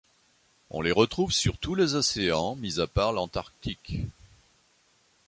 [0.71, 3.97] On les retrouve sur tous les océans, mis à part l'Antarctique.